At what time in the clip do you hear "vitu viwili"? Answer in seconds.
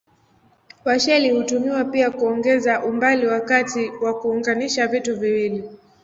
4.87-5.63